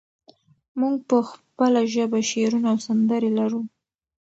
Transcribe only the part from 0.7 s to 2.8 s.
موږ په خپله ژبه شعرونه او